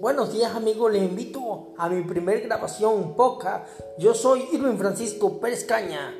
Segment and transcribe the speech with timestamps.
[0.00, 3.66] Buenos días amigos, les invito a mi primer grabación poca.
[3.98, 6.14] Yo soy Irwin Francisco Pérez Caña